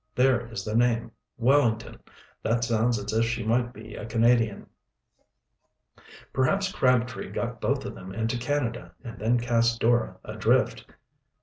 [0.15, 1.99] There is the name Wellington.
[2.41, 4.65] That sounds as if she might be a Canadian."
[6.33, 10.87] "Perhaps Crabtree got both of them into Canada and then cast Dora adrift."